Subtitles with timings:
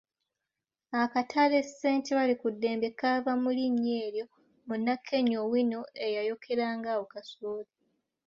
[1.01, 2.05] Akatale St.
[2.17, 7.71] Balikuddembe kaava mu linnya eryo'munna Kenya Owino eyayokera ngawo kasooli.